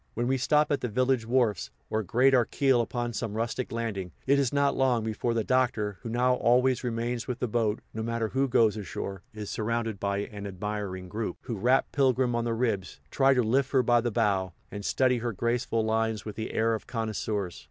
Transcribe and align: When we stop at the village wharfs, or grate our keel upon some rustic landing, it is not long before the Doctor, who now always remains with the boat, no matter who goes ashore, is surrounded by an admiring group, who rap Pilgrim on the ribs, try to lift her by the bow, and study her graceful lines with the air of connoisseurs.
When 0.15 0.25
we 0.27 0.35
stop 0.39 0.71
at 0.71 0.81
the 0.81 0.87
village 0.87 1.27
wharfs, 1.27 1.69
or 1.91 2.01
grate 2.01 2.33
our 2.33 2.45
keel 2.45 2.81
upon 2.81 3.13
some 3.13 3.35
rustic 3.35 3.71
landing, 3.71 4.13
it 4.25 4.39
is 4.39 4.51
not 4.51 4.75
long 4.75 5.03
before 5.03 5.35
the 5.35 5.43
Doctor, 5.43 5.99
who 6.01 6.09
now 6.09 6.33
always 6.33 6.83
remains 6.83 7.27
with 7.27 7.37
the 7.37 7.47
boat, 7.47 7.81
no 7.93 8.01
matter 8.01 8.29
who 8.29 8.47
goes 8.47 8.75
ashore, 8.75 9.21
is 9.31 9.51
surrounded 9.51 9.99
by 9.99 10.17
an 10.17 10.47
admiring 10.47 11.07
group, 11.07 11.37
who 11.41 11.55
rap 11.55 11.85
Pilgrim 11.91 12.33
on 12.33 12.45
the 12.45 12.55
ribs, 12.55 12.99
try 13.11 13.35
to 13.35 13.43
lift 13.43 13.73
her 13.73 13.83
by 13.83 14.01
the 14.01 14.09
bow, 14.09 14.53
and 14.71 14.83
study 14.83 15.19
her 15.19 15.33
graceful 15.33 15.85
lines 15.85 16.25
with 16.25 16.35
the 16.35 16.51
air 16.51 16.73
of 16.73 16.87
connoisseurs. 16.87 17.59